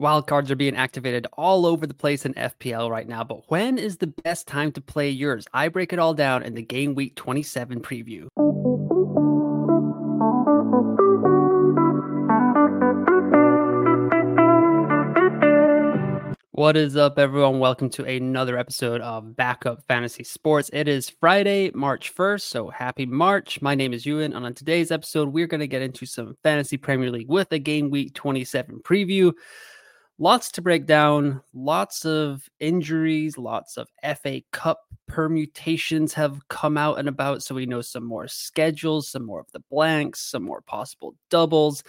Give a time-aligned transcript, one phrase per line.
[0.00, 3.76] Wild cards are being activated all over the place in FPL right now, but when
[3.76, 5.44] is the best time to play yours?
[5.52, 8.26] I break it all down in the Game Week 27 preview.
[16.52, 17.58] What is up, everyone?
[17.58, 20.70] Welcome to another episode of Backup Fantasy Sports.
[20.72, 23.60] It is Friday, March 1st, so happy March.
[23.60, 26.78] My name is Euan, and on today's episode, we're going to get into some Fantasy
[26.78, 29.32] Premier League with a Game Week 27 preview
[30.20, 33.88] lots to break down, lots of injuries, lots of
[34.22, 37.42] FA Cup permutations have come out and about.
[37.42, 41.82] So we know some more schedules, some more of the blanks, some more possible doubles.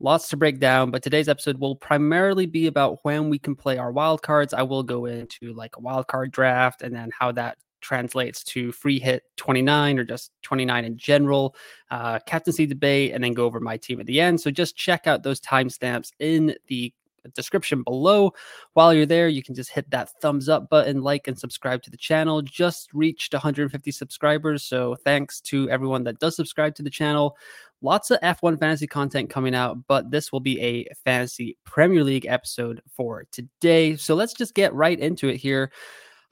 [0.00, 3.78] Lots to break down, but today's episode will primarily be about when we can play
[3.78, 4.52] our wild cards.
[4.52, 8.72] I will go into like a wild card draft and then how that translates to
[8.72, 11.54] free hit 29 or just 29 in general,
[11.90, 14.40] uh, captaincy debate, and then go over my team at the end.
[14.40, 16.92] So just check out those timestamps in the
[17.30, 18.32] description below.
[18.74, 21.90] While you're there, you can just hit that thumbs up button, like, and subscribe to
[21.90, 22.42] the channel.
[22.42, 24.62] Just reached 150 subscribers.
[24.62, 27.36] So thanks to everyone that does subscribe to the channel.
[27.82, 32.26] Lots of F1 fantasy content coming out, but this will be a fantasy Premier League
[32.26, 33.96] episode for today.
[33.96, 35.70] So let's just get right into it here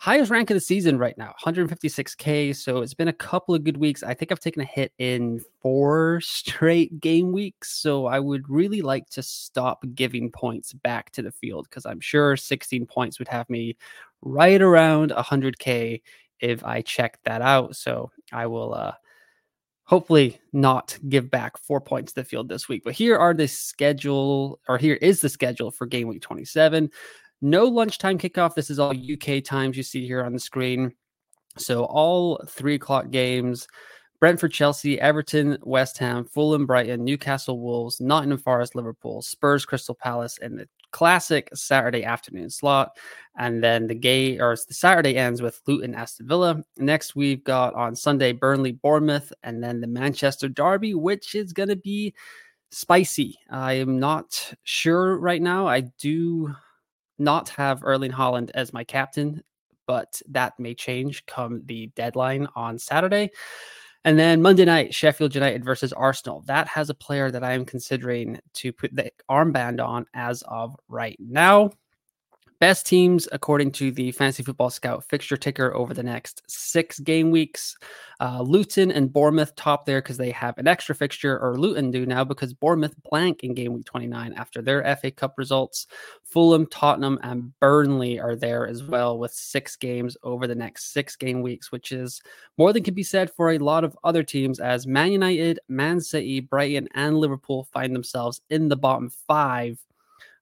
[0.02, 3.76] highest rank of the season right now 156k so it's been a couple of good
[3.76, 4.02] weeks.
[4.02, 7.80] I think i've taken a hit in four straight game weeks.
[7.80, 12.00] So i would really like to stop giving points back to the field because i'm
[12.00, 13.76] sure 16 points would have me
[14.22, 16.02] right around 100k
[16.40, 17.76] if i check that out.
[17.76, 18.94] So i will uh
[19.84, 22.82] hopefully not give back four points to the field this week.
[22.82, 26.90] But here are the schedule or here is the schedule for game week 27
[27.42, 28.54] no lunchtime kickoff.
[28.54, 30.94] This is all UK times you see here on the screen.
[31.58, 33.68] So all three o'clock games.
[34.20, 40.38] Brentford, Chelsea, Everton, West Ham, Fulham, Brighton, Newcastle, Wolves, Nottingham Forest, Liverpool, Spurs, Crystal Palace,
[40.40, 42.96] and the classic Saturday afternoon slot.
[43.36, 46.62] And then the gay or the Saturday ends with Luton, Aston Villa.
[46.76, 51.70] Next, we've got on Sunday Burnley, Bournemouth, and then the Manchester Derby, which is going
[51.70, 52.14] to be
[52.70, 53.36] spicy.
[53.50, 55.66] I am not sure right now.
[55.66, 56.54] I do
[57.22, 59.42] not have Erling Haaland as my captain,
[59.86, 63.30] but that may change come the deadline on Saturday.
[64.04, 66.42] And then Monday night, Sheffield United versus Arsenal.
[66.46, 70.76] That has a player that I am considering to put the armband on as of
[70.88, 71.70] right now.
[72.62, 77.32] Best teams according to the Fantasy Football Scout fixture ticker over the next six game
[77.32, 77.76] weeks.
[78.20, 82.06] Uh, Luton and Bournemouth top there because they have an extra fixture, or Luton do
[82.06, 85.88] now because Bournemouth blank in game week 29 after their FA Cup results.
[86.22, 91.16] Fulham, Tottenham, and Burnley are there as well with six games over the next six
[91.16, 92.22] game weeks, which is
[92.58, 96.00] more than can be said for a lot of other teams as Man United, Man
[96.00, 99.84] City, Brighton, and Liverpool find themselves in the bottom five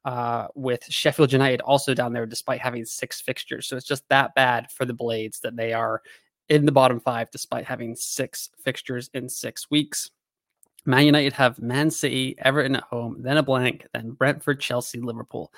[0.05, 3.67] uh, with Sheffield United also down there despite having six fixtures.
[3.67, 6.03] So it's just that bad for the Blades that they are
[6.49, 10.11] in the bottom five despite having six fixtures in six weeks.
[10.87, 15.53] Man United have Man City, Everton at home, then a blank, then Brentford, Chelsea, Liverpool.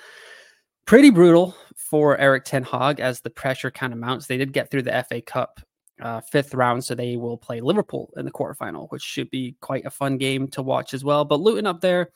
[0.85, 4.27] Pretty brutal for Erik Ten Hag as the pressure kind of mounts.
[4.27, 5.61] They did get through the FA Cup
[6.01, 9.85] uh, fifth round, so they will play Liverpool in the quarterfinal, which should be quite
[9.85, 11.23] a fun game to watch as well.
[11.23, 12.09] But Luton up there,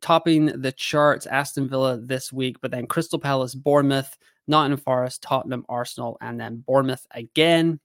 [0.00, 1.26] topping the charts.
[1.26, 6.62] Aston Villa this week, but then Crystal Palace, Bournemouth, Nottingham Forest, Tottenham, Arsenal, and then
[6.66, 7.80] Bournemouth again.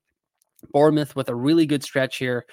[0.71, 2.45] Bournemouth with a really good stretch here.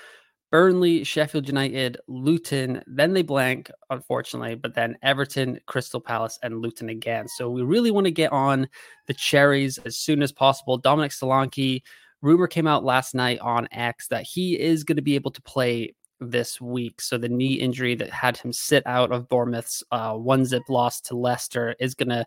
[0.51, 6.89] Burnley, Sheffield United, Luton, then they blank, unfortunately, but then Everton, Crystal Palace, and Luton
[6.89, 7.29] again.
[7.29, 8.67] So we really want to get on
[9.07, 10.79] the cherries as soon as possible.
[10.79, 11.83] Dominic Solanke,
[12.23, 15.43] rumor came out last night on X that he is going to be able to
[15.43, 17.01] play this week.
[17.01, 21.01] So the knee injury that had him sit out of Bournemouth's uh, one zip loss
[21.03, 22.27] to Leicester is going to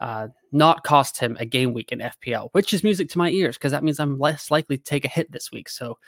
[0.00, 3.56] uh, not cost him a game week in FPL, which is music to my ears
[3.56, 5.68] because that means I'm less likely to take a hit this week.
[5.68, 5.98] So,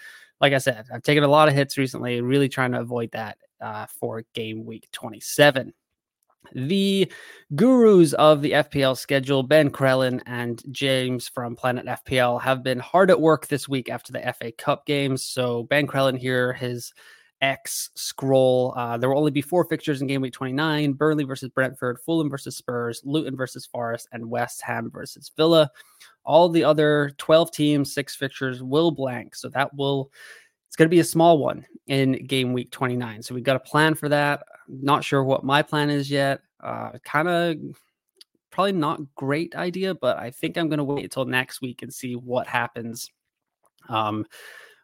[0.41, 3.39] like I said, I've taken a lot of hits recently, really trying to avoid that
[3.61, 5.73] uh, for game week 27.
[6.55, 7.13] The
[7.55, 13.11] gurus of the FPL schedule, Ben Crellin and James from Planet FPL, have been hard
[13.11, 15.25] at work this week after the FA Cup games.
[15.25, 16.93] So, Ben Crellin here has
[17.41, 18.75] X scroll.
[18.77, 22.29] Uh, there will only be four fixtures in game week 29 Burnley versus Brentford, Fulham
[22.29, 25.71] versus Spurs, Luton versus Forest, and West Ham versus Villa.
[26.25, 29.35] All the other 12 teams, six fixtures will blank.
[29.35, 30.11] So that will,
[30.69, 33.23] it's going to be a small one in game week 29.
[33.23, 34.45] So we've got a plan for that.
[34.69, 36.43] Not sure what my plan is yet.
[36.63, 37.57] Uh, kind of
[38.51, 41.93] probably not great idea, but I think I'm going to wait until next week and
[41.93, 43.11] see what happens.
[43.89, 44.27] Um,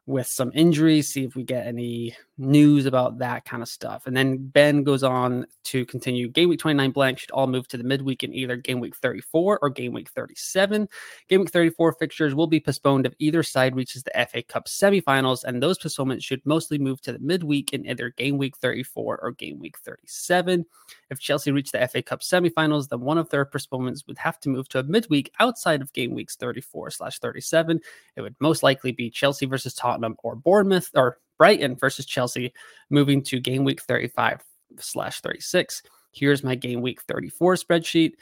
[0.06, 4.06] with some injuries, see if we get any news about that kind of stuff.
[4.06, 7.77] And then Ben goes on to continue game week 29 blank should all move to
[7.77, 10.88] the midweek in either game week 34 or game week 37.
[11.29, 15.44] Game week 34 fixtures will be postponed if either side reaches the FA Cup semifinals,
[15.44, 19.31] and those postponements should mostly move to the midweek in either game week 34 or
[19.33, 20.65] game week 37.
[21.11, 24.49] If Chelsea reach the FA Cup semifinals, then one of their postponements would have to
[24.49, 27.81] move to a midweek outside of game weeks 34 slash 37.
[28.17, 32.53] It would most likely be Chelsea versus Tottenham or Bournemouth or Brighton versus Chelsea,
[32.91, 34.43] moving to game week 35
[34.79, 35.83] slash 36.
[36.12, 38.12] Here's my game week 34 spreadsheet.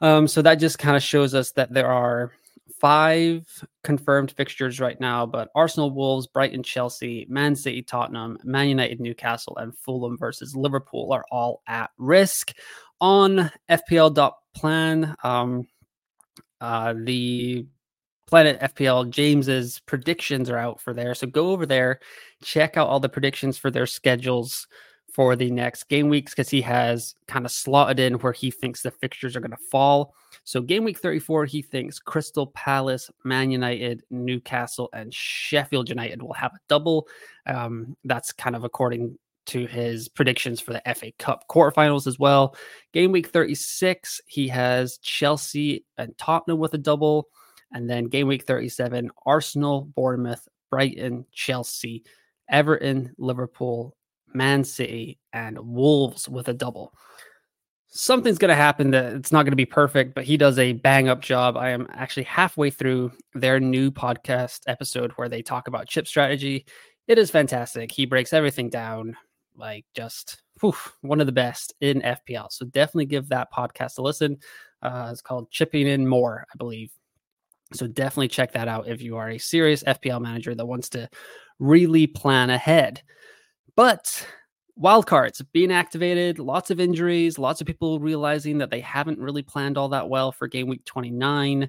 [0.00, 2.32] Um, so that just kind of shows us that there are
[2.80, 3.46] five
[3.84, 9.56] confirmed fixtures right now, but Arsenal, Wolves, Brighton, Chelsea, Man City, Tottenham, Man United, Newcastle,
[9.58, 12.54] and Fulham versus Liverpool are all at risk.
[13.00, 15.66] On FPL.plan, um,
[16.60, 17.66] uh, the
[18.30, 21.14] Planet FPL James's predictions are out for there.
[21.16, 21.98] So go over there,
[22.44, 24.68] check out all the predictions for their schedules
[25.12, 28.82] for the next game weeks because he has kind of slotted in where he thinks
[28.82, 30.14] the fixtures are going to fall.
[30.44, 36.32] So game week 34, he thinks Crystal Palace, Man United, Newcastle, and Sheffield United will
[36.32, 37.08] have a double.
[37.46, 42.54] Um, that's kind of according to his predictions for the FA Cup quarterfinals as well.
[42.92, 47.26] Game week 36, he has Chelsea and Tottenham with a double.
[47.72, 52.04] And then game week 37, Arsenal, Bournemouth, Brighton, Chelsea,
[52.48, 53.96] Everton, Liverpool,
[54.32, 56.92] Man City, and Wolves with a double.
[57.88, 60.72] Something's going to happen that it's not going to be perfect, but he does a
[60.72, 61.56] bang up job.
[61.56, 66.66] I am actually halfway through their new podcast episode where they talk about chip strategy.
[67.08, 67.90] It is fantastic.
[67.90, 69.16] He breaks everything down,
[69.56, 72.52] like just whew, one of the best in FPL.
[72.52, 74.38] So definitely give that podcast a listen.
[74.82, 76.92] Uh, it's called Chipping In More, I believe.
[77.72, 81.08] So definitely check that out if you are a serious FPL manager that wants to
[81.58, 83.02] really plan ahead.
[83.76, 84.26] But
[84.80, 89.78] wildcards being activated, lots of injuries, lots of people realizing that they haven't really planned
[89.78, 91.68] all that well for game week 29,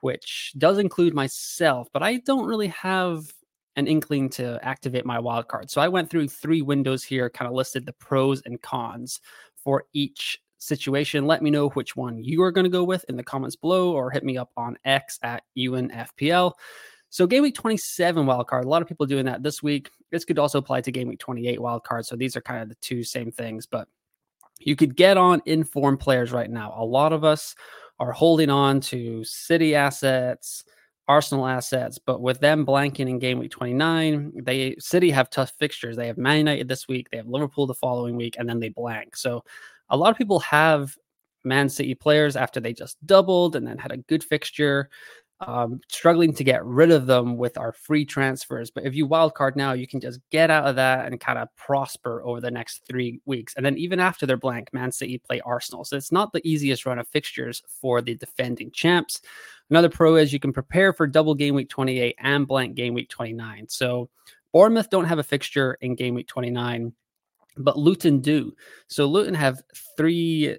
[0.00, 3.32] which does include myself, but I don't really have
[3.76, 5.70] an inkling to activate my wildcard.
[5.70, 9.20] So I went through three windows here, kind of listed the pros and cons
[9.56, 11.26] for each situation.
[11.26, 13.92] Let me know which one you are going to go with in the comments below
[13.92, 16.52] or hit me up on X at EuanFPL.
[17.10, 19.90] So game week 27 wildcard, a lot of people doing that this week.
[20.10, 22.06] This could also apply to game week 28 wildcard.
[22.06, 23.86] So these are kind of the two same things, but
[24.60, 26.74] you could get on informed players right now.
[26.76, 27.54] A lot of us
[27.98, 30.64] are holding on to city assets,
[31.08, 35.96] Arsenal assets, but with them blanking in game week 29, they City have tough fixtures.
[35.96, 38.70] They have Man United this week, they have Liverpool the following week, and then they
[38.70, 39.16] blank.
[39.16, 39.44] So
[39.92, 40.96] a lot of people have
[41.44, 44.90] Man City players after they just doubled and then had a good fixture.
[45.40, 48.70] Um, struggling to get rid of them with our free transfers.
[48.70, 51.48] But if you wildcard now, you can just get out of that and kind of
[51.56, 53.54] prosper over the next three weeks.
[53.56, 55.84] And then even after they're blank, Man City play Arsenal.
[55.84, 59.20] So it's not the easiest run of fixtures for the defending champs.
[59.68, 63.08] Another pro is you can prepare for double game week 28 and blank game week
[63.08, 63.66] 29.
[63.68, 64.10] So
[64.52, 66.92] Bournemouth don't have a fixture in game week 29
[67.56, 68.54] but Luton do.
[68.88, 69.62] So Luton have
[69.96, 70.56] three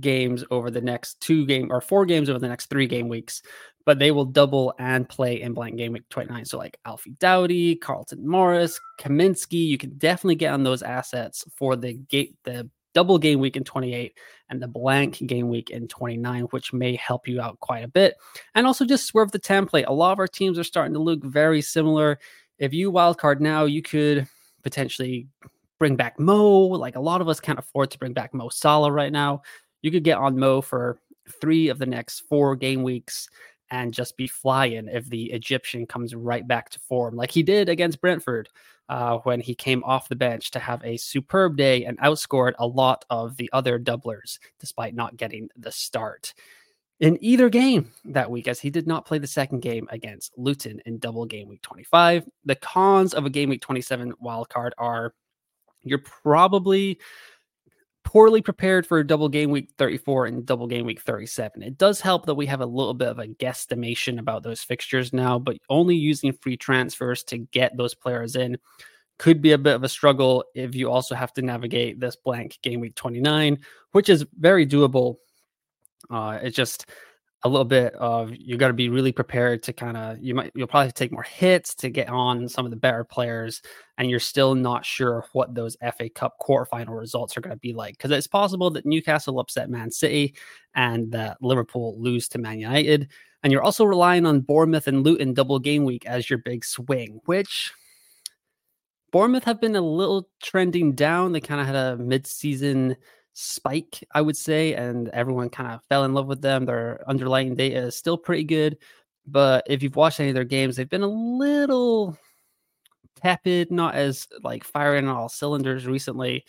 [0.00, 3.42] games over the next two game or four games over the next three game weeks,
[3.84, 6.44] but they will double and play in blank game week 29.
[6.44, 11.76] So like Alfie Doughty, Carlton Morris, Kaminski, you can definitely get on those assets for
[11.76, 14.16] the gate the double game week in 28
[14.48, 18.14] and the blank game week in 29, which may help you out quite a bit.
[18.54, 19.84] And also just swerve the template.
[19.86, 22.18] A lot of our teams are starting to look very similar.
[22.58, 24.26] If you wildcard now, you could
[24.62, 25.28] potentially
[25.78, 26.66] bring back Mo.
[26.66, 29.42] Like a lot of us can't afford to bring back Mo Salah right now.
[29.82, 30.98] You could get on Mo for
[31.40, 33.28] three of the next four game weeks
[33.70, 37.68] and just be flying if the Egyptian comes right back to form, like he did
[37.68, 38.48] against Brentford
[38.88, 42.66] uh, when he came off the bench to have a superb day and outscored a
[42.66, 46.32] lot of the other doublers despite not getting the start
[47.00, 50.80] in either game that week, as he did not play the second game against Luton
[50.86, 52.26] in double game week 25.
[52.44, 55.12] The cons of a game week 27 wildcard are
[55.86, 56.98] you're probably
[58.06, 61.62] poorly prepared for double game week 34 and double game week 37.
[61.62, 65.12] It does help that we have a little bit of a guesstimation about those fixtures
[65.12, 68.58] now, but only using free transfers to get those players in
[69.18, 72.58] could be a bit of a struggle if you also have to navigate this blank
[72.62, 73.58] game week 29,
[73.92, 75.16] which is very doable.
[76.08, 76.86] Uh, it's just
[77.42, 80.50] a little bit of you got to be really prepared to kind of you might
[80.54, 83.62] you'll probably take more hits to get on some of the better players
[83.98, 87.72] and you're still not sure what those FA Cup quarterfinal results are going to be
[87.72, 90.34] like because it's possible that Newcastle upset Man City
[90.74, 93.08] and that Liverpool lose to Man United
[93.42, 97.20] and you're also relying on Bournemouth and Luton double game week as your big swing
[97.26, 97.72] which
[99.12, 101.32] Bournemouth have been a little trending down.
[101.32, 102.96] They kind of had a mid-season
[103.38, 106.64] spike, I would say, and everyone kind of fell in love with them.
[106.64, 108.78] Their underlying data is still pretty good,
[109.26, 112.16] but if you've watched any of their games, they've been a little
[113.16, 116.44] tepid, not as like firing on all cylinders recently.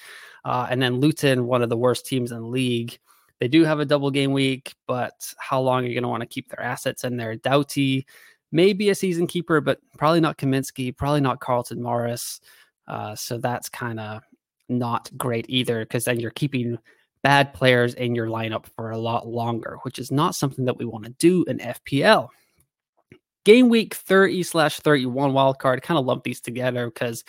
[0.46, 2.98] Uh, and then Luton, one of the worst teams in the league.
[3.40, 6.22] They do have a double game week, but how long are you going to want
[6.22, 7.36] to keep their assets in there?
[7.36, 8.06] Doughty
[8.52, 12.40] maybe a season keeper, but probably not Kaminski, probably not Carlton Morris.
[12.88, 14.24] Uh, so that's kind of
[14.70, 16.78] not great either, because then you're keeping
[17.24, 20.86] bad players in your lineup for a lot longer, which is not something that we
[20.86, 22.30] want to do in FPL.
[23.44, 27.24] Game week 30 slash 31 wildcard, kind of lump these together because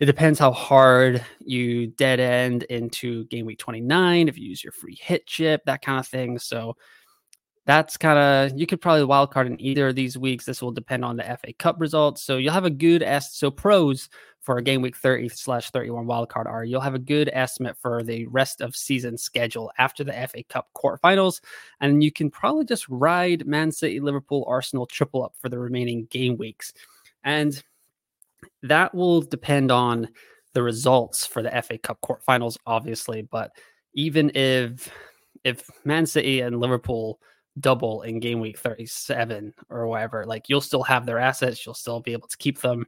[0.00, 4.72] it depends how hard you dead end into game week 29, if you use your
[4.72, 6.38] free hit chip, that kind of thing.
[6.38, 6.76] So
[7.66, 10.44] that's kind of you could probably wild card in either of these weeks.
[10.44, 12.22] This will depend on the FA Cup results.
[12.22, 13.38] So you'll have a good est.
[13.38, 14.08] So pros
[14.44, 17.76] for a game week 30 slash 31 wild card are you'll have a good estimate
[17.80, 21.40] for the rest of season schedule after the FA Cup quarterfinals,
[21.80, 26.06] and you can probably just ride Man City, Liverpool, Arsenal triple up for the remaining
[26.10, 26.74] game weeks,
[27.24, 27.62] and
[28.62, 30.08] that will depend on
[30.52, 33.22] the results for the FA Cup quarterfinals, obviously.
[33.22, 33.52] But
[33.94, 34.90] even if
[35.42, 37.18] if Man City and Liverpool
[37.60, 42.00] double in game week 37 or whatever, like you'll still have their assets, you'll still
[42.00, 42.86] be able to keep them,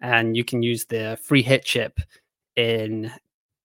[0.00, 2.00] and you can use the free hit chip
[2.56, 3.10] in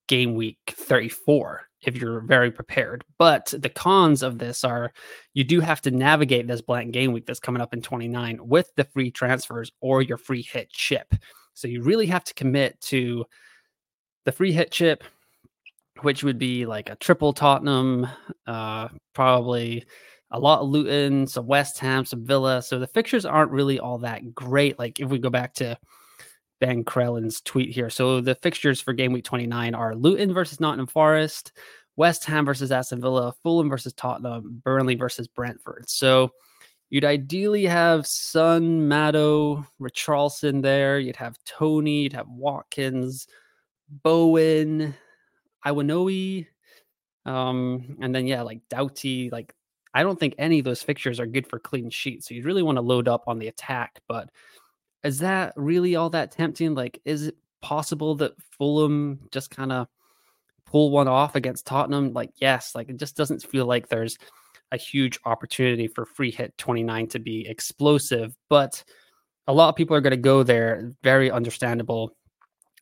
[0.07, 3.03] game week 34 if you're very prepared.
[3.17, 4.91] But the cons of this are
[5.33, 8.71] you do have to navigate this blank game week that's coming up in 29 with
[8.75, 11.13] the free transfers or your free hit chip.
[11.53, 13.25] So you really have to commit to
[14.25, 15.03] the free hit chip,
[16.01, 18.07] which would be like a triple Tottenham,
[18.47, 19.85] uh, probably
[20.31, 22.61] a lot of Luton, some West Ham, some Villa.
[22.61, 24.79] So the fixtures aren't really all that great.
[24.79, 25.77] Like if we go back to
[26.61, 27.89] Ben Crellin's tweet here.
[27.89, 31.51] So the fixtures for game week 29 are Luton versus Nottingham Forest,
[31.97, 35.89] West Ham versus Aston Villa, Fulham versus Tottenham, Burnley versus Brentford.
[35.89, 36.31] So
[36.89, 40.99] you'd ideally have Son, Maddo, Richarlison there.
[40.99, 43.27] You'd have Toney, you'd have Watkins,
[43.89, 44.93] Bowen,
[45.65, 46.47] Iwobi,
[47.25, 49.53] um, and then yeah, like Doughty, like
[49.93, 52.27] I don't think any of those fixtures are good for clean sheets.
[52.27, 53.99] So you'd really want to load up on the attack.
[54.07, 54.29] But
[55.03, 56.75] is that really all that tempting?
[56.75, 59.87] Like, is it possible that Fulham just kind of
[60.65, 62.13] pull one off against Tottenham?
[62.13, 64.17] Like, yes, like it just doesn't feel like there's
[64.71, 68.33] a huge opportunity for free hit 29 to be explosive.
[68.49, 68.83] But
[69.47, 70.93] a lot of people are going to go there.
[71.03, 72.15] Very understandable.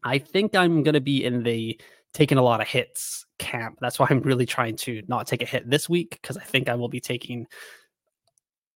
[0.04, 1.80] I think I'm going to be in the
[2.14, 3.78] taking a lot of hits camp.
[3.82, 6.70] That's why I'm really trying to not take a hit this week because I think
[6.70, 7.48] I will be taking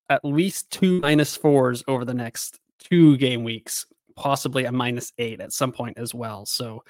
[0.09, 3.85] at least two minus fours over the next two game weeks,
[4.15, 6.45] possibly a minus eight at some point as well.
[6.45, 6.83] So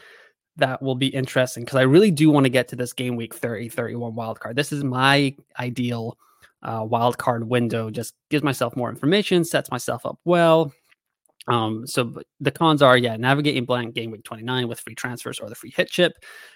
[0.58, 3.34] that will be interesting because I really do want to get to this game week
[3.34, 4.56] 30, 31 wild card.
[4.56, 6.18] This is my ideal
[6.62, 7.90] uh, wild card window.
[7.90, 10.74] Just gives myself more information, sets myself up well,
[11.48, 15.50] um, so the cons are, yeah, navigating blank game week 29 with free transfers or
[15.50, 16.14] the free hit chip.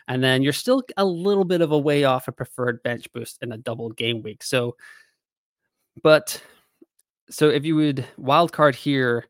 [0.08, 3.39] And then you're still a little bit of a way off a preferred bench boost
[3.41, 4.44] in a double game week.
[4.44, 4.75] So,
[6.01, 6.41] but
[7.29, 9.25] so if you would wild card here,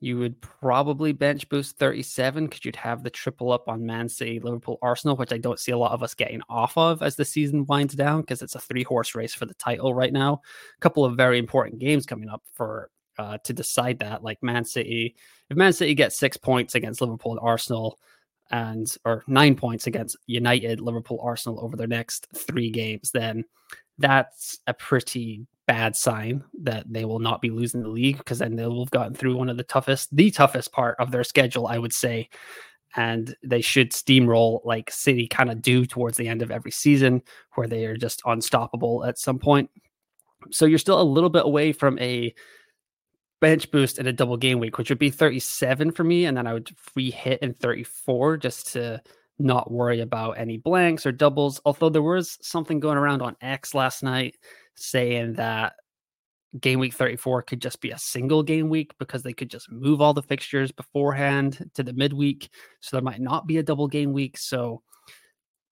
[0.00, 4.38] you would probably bench boost 37 because you'd have the triple up on Man City,
[4.38, 7.24] Liverpool, Arsenal, which I don't see a lot of us getting off of as the
[7.24, 10.42] season winds down because it's a three horse race for the title right now.
[10.76, 14.22] A couple of very important games coming up for uh, to decide that.
[14.22, 15.16] Like Man City,
[15.50, 17.98] if Man City gets six points against Liverpool and Arsenal,
[18.50, 23.44] and or nine points against United, Liverpool, Arsenal over their next three games, then
[23.98, 28.54] that's a pretty bad sign that they will not be losing the league because then
[28.54, 31.66] they will have gotten through one of the toughest, the toughest part of their schedule,
[31.66, 32.28] I would say.
[32.96, 37.22] And they should steamroll like City kind of do towards the end of every season,
[37.54, 39.70] where they are just unstoppable at some point.
[40.50, 42.34] So you're still a little bit away from a
[43.44, 46.24] bench boost in a double game week, which would be 37 for me.
[46.24, 49.02] And then I would free hit in 34 just to
[49.38, 51.60] not worry about any blanks or doubles.
[51.66, 54.36] Although there was something going around on X last night
[54.76, 55.74] saying that
[56.58, 60.00] game week 34 could just be a single game week because they could just move
[60.00, 62.48] all the fixtures beforehand to the midweek.
[62.80, 64.38] So there might not be a double game week.
[64.38, 64.80] So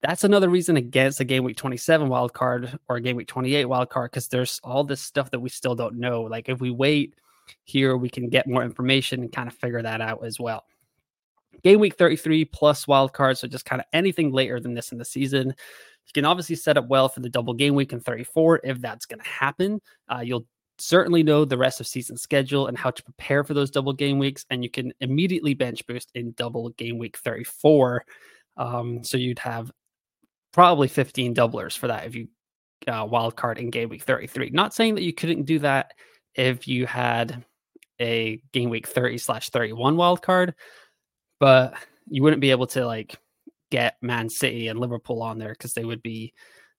[0.02, 3.64] that's another reason against a game week 27 wild card or a game week 28
[3.64, 6.20] wild card because there's all this stuff that we still don't know.
[6.20, 7.14] Like if we wait
[7.64, 10.64] here we can get more information and kind of figure that out as well.
[11.62, 14.98] Game week 33 plus wild cards, so just kind of anything later than this in
[14.98, 15.48] the season.
[15.48, 19.06] You can obviously set up well for the double game week in 34 if that's
[19.06, 19.80] going to happen.
[20.12, 20.46] Uh, you'll
[20.78, 24.18] certainly know the rest of season schedule and how to prepare for those double game
[24.18, 28.04] weeks, and you can immediately bench boost in double game week 34.
[28.56, 29.70] Um, so you'd have
[30.52, 32.28] probably 15 doublers for that if you
[32.88, 34.50] uh, wild card in game week 33.
[34.50, 35.92] Not saying that you couldn't do that
[36.34, 37.44] if you had
[38.00, 40.54] a game week 30 slash 31 wild card,
[41.38, 41.74] but
[42.08, 43.18] you wouldn't be able to like
[43.70, 46.34] get Man City and Liverpool on there because they would be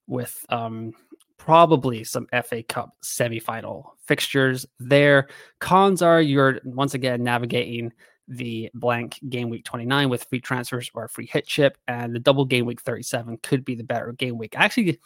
[0.07, 0.93] with um
[1.37, 5.27] probably some FA Cup semifinal fixtures there.
[5.59, 7.91] Cons are you're once again navigating
[8.29, 12.19] the blank game week 29 with free transfers or a free hit chip, and the
[12.19, 14.53] double game week 37 could be the better game week.
[14.57, 14.99] Actually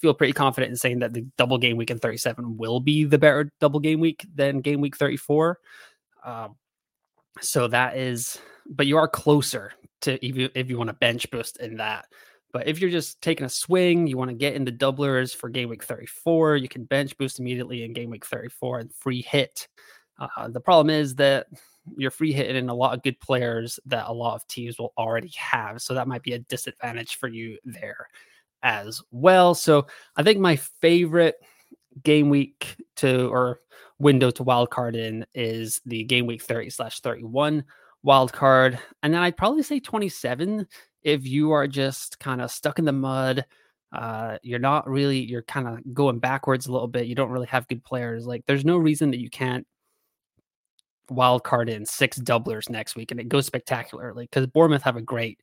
[0.00, 3.18] feel pretty confident in saying that the double game week in 37 will be the
[3.18, 5.58] better double game week than game week 34.
[6.24, 6.56] Um,
[7.40, 8.38] so that is,
[8.68, 12.06] but you are closer to if you if you want to bench boost in that.
[12.52, 15.68] But if you're just taking a swing, you want to get into doublers for game
[15.68, 19.68] week 34, you can bench boost immediately in game week 34 and free hit.
[20.18, 21.46] Uh, the problem is that
[21.96, 24.92] you're free hitting in a lot of good players that a lot of teams will
[24.98, 25.80] already have.
[25.80, 28.08] So that might be a disadvantage for you there
[28.62, 29.54] as well.
[29.54, 29.86] So
[30.16, 31.36] I think my favorite
[32.02, 33.60] game week to or
[33.98, 37.64] window to wild card in is the game week 30 slash 31
[38.02, 38.78] wild card.
[39.02, 40.66] And then I'd probably say 27
[41.02, 43.44] if you are just kind of stuck in the mud.
[43.92, 47.06] Uh, you're not really, you're kind of going backwards a little bit.
[47.06, 48.24] You don't really have good players.
[48.24, 49.66] Like, there's no reason that you can't
[51.10, 55.02] wild card in six doublers next week and it goes spectacularly because Bournemouth have a
[55.02, 55.40] great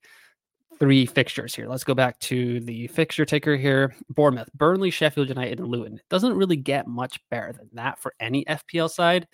[0.79, 1.67] three fixtures here.
[1.67, 3.96] Let's go back to the fixture ticker here.
[4.10, 6.00] Bournemouth, Burnley, Sheffield United, and Luton.
[6.10, 9.27] Doesn't really get much better than that for any FPL side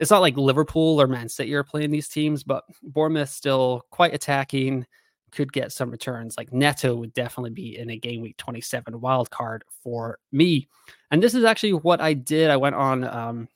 [0.00, 4.14] it's not like Liverpool or Man City are playing these teams, but Bournemouth still quite
[4.14, 4.86] attacking,
[5.30, 6.36] could get some returns.
[6.36, 10.68] Like Neto would definitely be in a game week 27 wild card for me.
[11.10, 12.50] And this is actually what I did.
[12.50, 13.48] I went on um,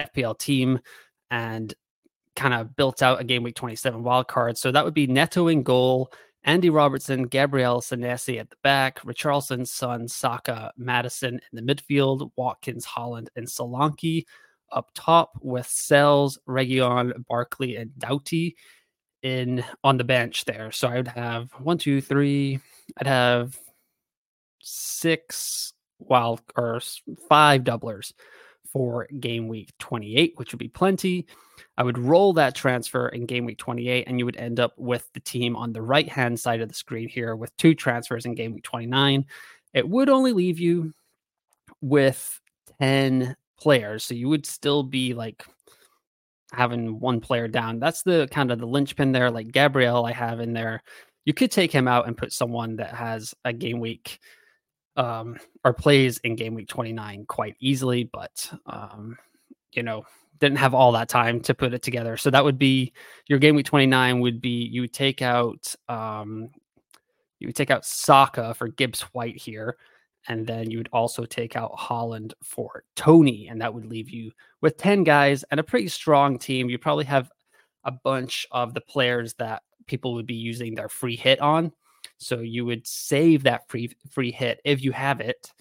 [0.00, 0.80] FPL team
[1.30, 1.72] and
[2.34, 4.56] kind of built out a game week 27 wild card.
[4.56, 6.10] So that would be Neto in goal,
[6.44, 12.86] Andy Robertson, Gabriel Senesi at the back, Richarlison, Son, Saka, Maddison in the midfield, Watkins,
[12.86, 14.24] Haaland, and Solanke
[14.70, 18.56] up top with Sels, Reguilon, Barkley, and Doughty
[19.22, 20.70] in on the bench there.
[20.70, 22.60] So I would have one, two, three.
[22.98, 23.58] I'd have
[24.60, 26.80] six wild or
[27.28, 28.12] five doublers
[28.72, 31.26] for game week 28, which would be plenty.
[31.76, 35.08] I would roll that transfer in game week 28, and you would end up with
[35.14, 38.34] the team on the right hand side of the screen here with two transfers in
[38.34, 39.24] game week 29.
[39.74, 40.92] It would only leave you
[41.80, 42.40] with
[42.80, 44.04] 10 players.
[44.04, 45.44] So you would still be like
[46.52, 47.78] having one player down.
[47.78, 49.30] That's the kind of the linchpin there.
[49.30, 50.82] Like Gabriel, I have in there.
[51.24, 54.18] You could take him out and put someone that has a game week
[54.98, 59.16] um, or plays in game week 29 quite easily, but um,
[59.72, 60.04] you know,
[60.38, 62.16] didn't have all that time to put it together.
[62.16, 62.92] So that would be
[63.26, 66.50] your game week 29 would be you would take out um,
[67.38, 69.76] you would take out Saka for Gibbs White here
[70.28, 74.30] and then you would also take out Haaland for Toney, and that would leave you
[74.60, 76.68] with 10 guys and a pretty strong team.
[76.68, 77.30] You probably have
[77.84, 81.72] a bunch of the players that people would be using their free hit on.
[82.18, 85.52] So you would save that free free hit if you have it,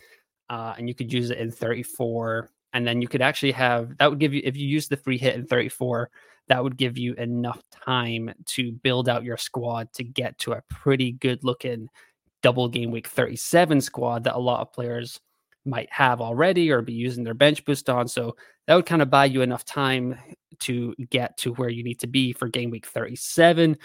[0.50, 2.50] uh, and you could use it in 34.
[2.74, 5.18] And then you could actually have that would give you if you use the free
[5.18, 6.10] hit in 34,
[6.48, 10.64] that would give you enough time to build out your squad to get to a
[10.70, 11.90] pretty good looking
[12.42, 15.20] double game week 37 squad that a lot of players
[15.66, 18.08] might have already or be using their bench boost on.
[18.08, 20.18] So that would kind of buy you enough time
[20.60, 23.78] to get to where you need to be for game week 37.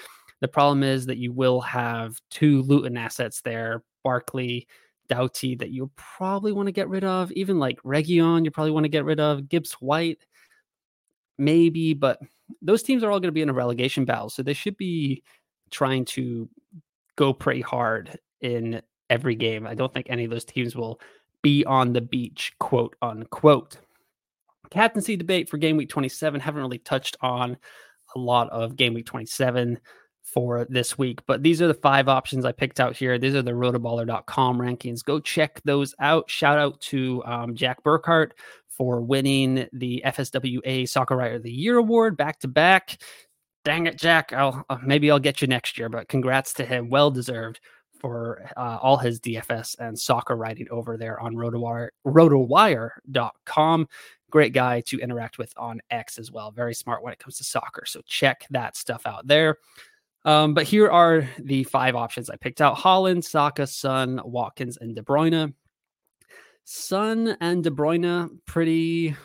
[0.43, 4.67] The problem is that you will have two Luton assets there, Barkley,
[5.09, 7.31] Doughty, that you probably want to get rid of.
[7.31, 9.49] Even like Reguilon, you probably want to get rid of.
[9.49, 10.19] Gibbs White,
[11.39, 12.19] maybe, but
[12.61, 14.31] those teams are all going to be in a relegation battle.
[14.31, 15.23] So they should be
[15.71, 16.49] trying to
[17.15, 19.65] go pretty hard in every game.
[19.65, 21.01] I don't think any of those teams will
[21.43, 23.79] be on the beach, quote unquote.
[24.71, 26.41] Captaincy debate for game week 27.
[26.41, 27.59] Haven't really touched on
[28.17, 29.79] a lot of game week 27
[30.33, 33.19] for this week, but these are the five options I picked out here.
[33.19, 35.05] These are the rotoballer.com rankings.
[35.05, 36.31] Go check those out.
[36.31, 38.33] Shout out to um, Jack Burkhart
[38.69, 43.03] for winning the FSWA Soccer Writer of the Year award back to back.
[43.65, 44.33] Dang it, Jack.
[44.33, 46.89] I'll uh, maybe I'll get you next year, but congrats to him.
[46.89, 47.61] Well deserved
[48.01, 53.89] for uh, all his DFS and soccer writing over there on RotoWire, rotowire.com.
[54.31, 56.51] Great guy to interact with on X as well.
[56.51, 57.85] Very smart when it comes to soccer.
[57.87, 59.59] So check that stuff out there.
[60.25, 64.95] Um, but here are the five options I picked out Haaland, Saka, Son, Watkins, and
[64.95, 65.55] De Bruyne.
[66.65, 69.17] Son and De Bruyne, pretty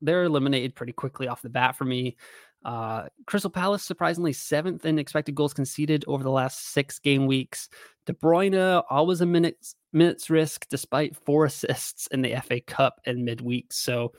[0.00, 2.16] they're eliminated pretty quickly off the bat for me.
[2.64, 7.68] Uh, Crystal Palace surprisingly seventh in expected goals conceded over the last six game weeks.
[8.06, 13.24] De Bruyne always a minutes minutes risk despite four assists in the FA Cup in
[13.24, 13.72] midweek.
[13.72, 14.12] So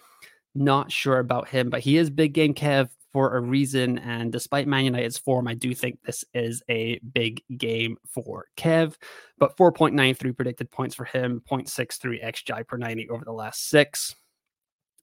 [0.56, 3.98] not sure about him, but he is big game Kev for a reason.
[4.00, 8.95] And despite Man United's form, I do think this is a big game for Kev.
[9.38, 14.15] But 4.93 predicted points for him, 0.63 XGI per 90 over the last six.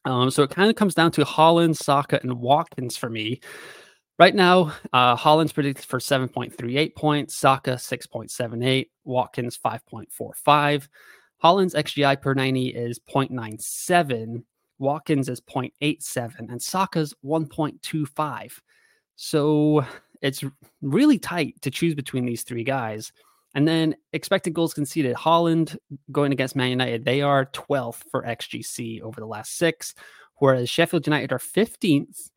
[0.05, 3.41] Um, so it kind of comes down to Haaland, Saka, and Watkins for me.
[4.19, 10.89] Right now, uh, Haaland's predicted for 7.38 points, Saka 6.78, Watkins 5.45.
[11.43, 14.45] Haaland's XGI per 90 is 0.97.
[14.79, 18.61] Watkins is 0.87 and Saka's 1.25.
[19.17, 19.85] So
[20.23, 20.45] it's
[20.83, 23.13] really tight to choose between these three guys.
[23.55, 25.17] And then expected goals conceded.
[25.17, 25.77] Haaland
[26.13, 29.95] going against Man United, they are 12th for XGC over the last six,
[30.37, 32.31] whereas Sheffield United are 15th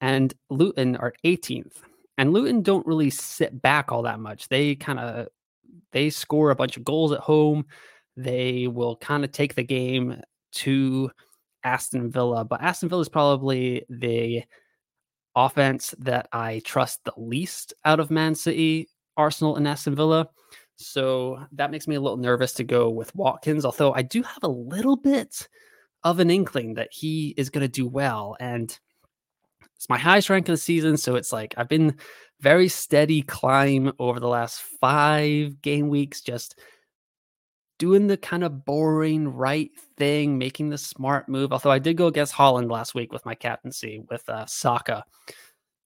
[0.00, 1.78] and Luton are 18th.
[2.16, 4.48] And Luton don't really sit back all that much.
[4.48, 5.28] They kind of
[5.92, 7.64] they score a bunch of goals at home.
[8.16, 10.20] They will kind of take the game
[10.52, 11.10] to
[11.64, 14.42] Aston Villa, but Aston Villa is probably the
[15.34, 20.28] offense that I trust the least out of Man City, Arsenal, and Aston Villa.
[20.76, 24.42] So that makes me a little nervous to go with Watkins, although I do have
[24.42, 25.48] a little bit
[26.04, 28.36] of an inkling that he is going to do well.
[28.40, 28.76] And
[29.76, 30.96] it's my highest rank of the season.
[30.96, 31.96] So it's like I've been
[32.40, 36.58] very steady climb over the last five game weeks, just
[37.82, 41.52] doing the kind of boring right thing, making the smart move.
[41.52, 45.02] Although I did go against Haaland last week with my captaincy with uh, Saka.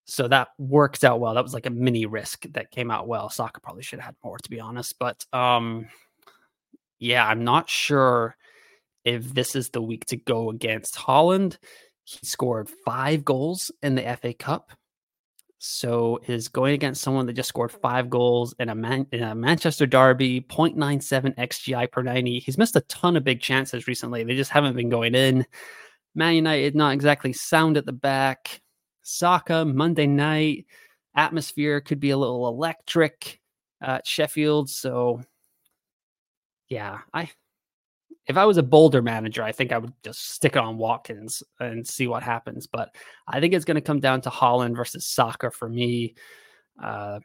[0.04, 1.32] So that worked out well.
[1.32, 3.30] That was like a mini risk that came out well.
[3.30, 4.98] Saka probably should have had more, to be honest.
[4.98, 5.86] But um,
[6.98, 8.36] yeah, I'm not sure
[9.06, 11.56] if this is the week to go against Haaland.
[12.04, 14.70] He scored five goals in the FA Cup
[15.58, 19.34] so is going against someone that just scored five goals in a, Man- in a
[19.34, 22.40] Manchester derby, 0.97 xGI per 90.
[22.40, 24.22] He's missed a ton of big chances recently.
[24.22, 25.46] They just haven't been going in.
[26.14, 28.60] Man United not exactly sound at the back.
[29.02, 30.66] Saka Monday night
[31.14, 33.40] atmosphere could be a little electric
[33.80, 34.68] at Sheffield.
[34.68, 35.22] So
[36.68, 37.30] yeah, I
[38.26, 41.42] if I was a bolder manager, I think I would just stick it on Watkins
[41.60, 42.66] and see what happens.
[42.66, 42.94] But
[43.28, 46.14] I think it's going to come down to Haaland versus Saka for me.
[46.82, 47.20] Uh,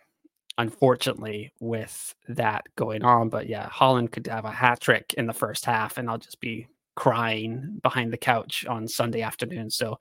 [0.58, 5.34] unfortunately, with that going on, but yeah, Haaland could have a hat trick in the
[5.34, 9.72] first half, and I'll just be crying behind the couch on Sunday afternoon.
[9.72, 9.98] So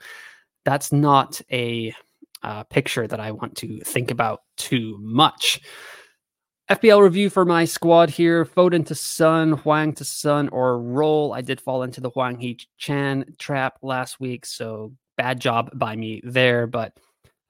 [0.65, 1.95] that's not a
[2.43, 5.61] uh, picture that I want to think about too much.
[6.71, 11.33] FPL review for my squad here Foden to Son, Hwang to Son, or Roll.
[11.33, 15.97] I did fall into the Huang He Chan trap last week, so bad job by
[15.97, 16.69] me there.
[16.69, 16.97] But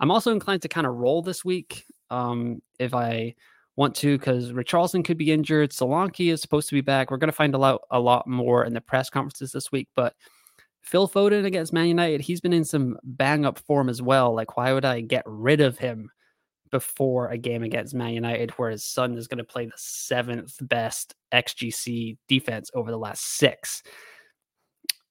[0.00, 3.34] I'm also inclined to kind of roll this week um, if I
[3.76, 5.72] want to, because Richarlison could be injured.
[5.72, 7.10] Solanke is supposed to be back.
[7.10, 9.88] We're going to find a lot, a lot more in the press conferences this week.
[9.94, 10.14] But
[10.80, 14.34] Phil Foden against Man United, he's been in some bang up form as well.
[14.34, 16.10] Like, why would I get rid of him?
[16.70, 20.56] Before a game against Man United, where his son is going to play the seventh
[20.60, 23.82] best XGC defense over the last six.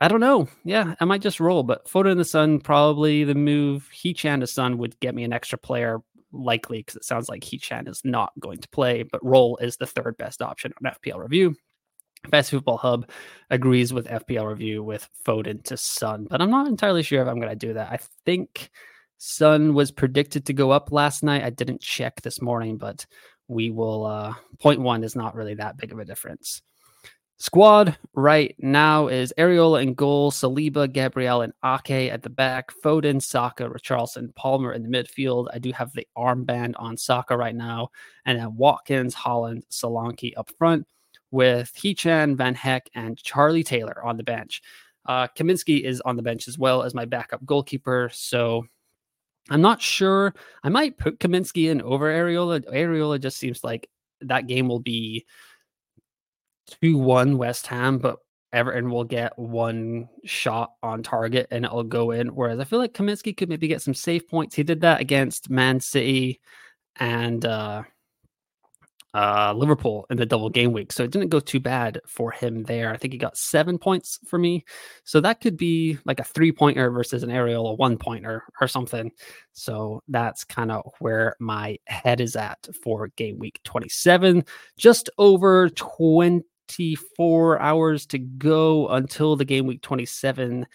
[0.01, 0.47] I don't know.
[0.63, 3.89] Yeah, I might just roll, but Foden and the Son, probably the move.
[3.91, 5.99] Hee-chan to Son would get me an extra player,
[6.31, 9.85] likely, because it sounds like Hee-chan is not going to play, but roll is the
[9.85, 11.53] third best option on FPL review.
[12.29, 13.09] Best Football Hub
[13.49, 17.39] agrees with FPL review with Foden to Son, but I'm not entirely sure if I'm
[17.39, 17.91] going to do that.
[17.91, 18.69] I think
[19.19, 21.43] Son was predicted to go up last night.
[21.43, 23.05] I didn't check this morning, but
[23.49, 24.05] we will.
[24.05, 26.61] Uh, point one is not really that big of a difference.
[27.37, 33.21] Squad right now is Areola in goal, Saliba, Gabriel, and Ake at the back, Foden,
[33.21, 35.47] Saka, Richarlison, Palmer in the midfield.
[35.53, 37.89] I do have the armband on Saka right now,
[38.25, 40.85] and then Watkins, Haaland, Solanke up front
[41.31, 44.61] with Hee-chan, Van Hecke, and Charlie Taylor on the bench.
[45.05, 48.09] Uh, Kaminski is on the bench as well as my backup goalkeeper.
[48.13, 48.65] So
[49.49, 50.33] I'm not sure.
[50.63, 52.61] I might put Kaminski in over Areola.
[52.71, 53.89] Areola just seems like
[54.21, 55.25] that game will be
[56.81, 58.17] 2 1 West Ham, but
[58.51, 62.29] Everton will get one shot on target and it'll go in.
[62.29, 64.55] Whereas I feel like Kaminski could maybe get some safe points.
[64.55, 66.39] He did that against Man City
[66.95, 67.83] and uh,
[69.13, 70.91] uh, Liverpool in the double game week.
[70.91, 72.91] So it didn't go too bad for him there.
[72.91, 74.65] I think he got seven points for me.
[75.03, 78.67] So that could be like a three pointer versus an Areola, a one pointer or
[78.67, 79.11] something.
[79.53, 84.45] So that's kind of where my head is at for game week 27.
[84.77, 90.67] Just over 24 hours to go until the game week 27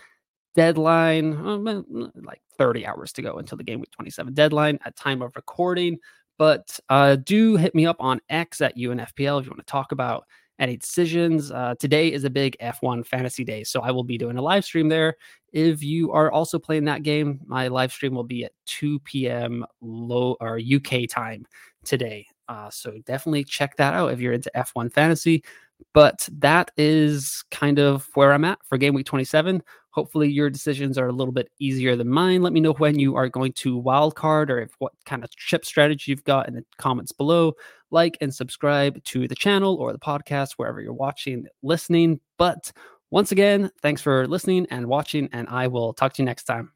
[0.56, 5.22] deadline, um, like 30 hours to go until the game week 27 deadline at time
[5.22, 5.98] of recording.
[6.38, 9.92] But uh, do hit me up on X at EuanFPL if you want to talk
[9.92, 10.24] about
[10.58, 11.50] any decisions.
[11.50, 14.64] Uh, today is a big F1 fantasy day, so I will be doing a live
[14.64, 15.16] stream there.
[15.52, 19.64] If you are also playing that game, my live stream will be at 2 p.m.
[19.80, 21.46] low or UK time
[21.84, 22.26] today.
[22.48, 25.44] Uh, so definitely check that out if you're into F1 fantasy.
[25.92, 29.62] But that is kind of where I'm at for game week 27.
[29.94, 32.42] Hopefully, your decisions are a little bit easier than mine.
[32.42, 35.64] Let me know when you are going to wildcard or if what kind of chip
[35.64, 37.52] strategy you've got in the comments below.
[37.92, 42.18] Like and subscribe to the channel or the podcast wherever you're watching, listening.
[42.38, 42.72] But
[43.12, 46.72] once again, thanks for listening and watching, and I will talk to you next time.